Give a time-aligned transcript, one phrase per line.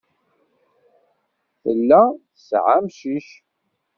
[1.61, 2.01] Tella
[2.33, 3.27] tesɛa amcic.